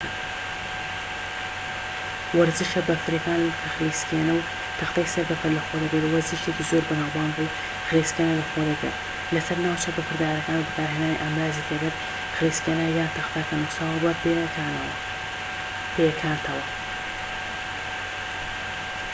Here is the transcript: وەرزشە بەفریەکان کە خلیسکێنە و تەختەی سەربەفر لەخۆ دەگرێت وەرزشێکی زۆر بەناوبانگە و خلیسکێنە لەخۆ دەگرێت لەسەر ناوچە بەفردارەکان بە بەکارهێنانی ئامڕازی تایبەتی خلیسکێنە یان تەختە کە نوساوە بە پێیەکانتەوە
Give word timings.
وەرزشە 2.37 2.81
بەفریەکان 2.89 3.41
کە 3.59 3.67
خلیسکێنە 3.75 4.33
و 4.37 4.47
تەختەی 4.79 5.11
سەربەفر 5.15 5.51
لەخۆ 5.57 5.75
دەگرێت 5.83 6.05
وەرزشێکی 6.13 6.67
زۆر 6.71 6.83
بەناوبانگە 6.89 7.41
و 7.45 7.53
خلیسکێنە 7.87 8.33
لەخۆ 8.39 8.61
دەگرێت 8.69 8.97
لەسەر 9.33 9.57
ناوچە 9.65 9.89
بەفردارەکان 9.97 10.57
بە 10.59 10.65
بەکارهێنانی 10.67 11.19
ئامڕازی 11.21 11.67
تایبەتی 11.67 12.03
خلیسکێنە 12.35 12.85
یان 12.97 13.09
تەختە 13.17 13.41
کە 13.47 13.55
نوساوە 13.61 13.97
بە 14.25 14.45
پێیەکانتەوە 15.93 16.63